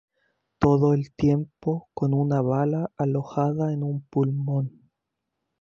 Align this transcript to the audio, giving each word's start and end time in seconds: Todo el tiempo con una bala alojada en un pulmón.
Todo 0.57 0.95
el 0.95 1.13
tiempo 1.13 1.87
con 1.93 2.15
una 2.15 2.41
bala 2.41 2.89
alojada 2.97 3.71
en 3.71 3.83
un 3.83 4.01
pulmón. 4.01 4.89